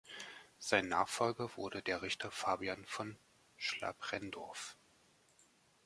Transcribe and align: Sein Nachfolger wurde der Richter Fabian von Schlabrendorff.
Sein 0.57 0.87
Nachfolger 0.87 1.55
wurde 1.57 1.83
der 1.83 2.01
Richter 2.01 2.31
Fabian 2.31 2.83
von 2.87 3.17
Schlabrendorff. 3.55 4.75